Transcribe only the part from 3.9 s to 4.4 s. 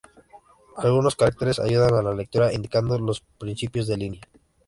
línea.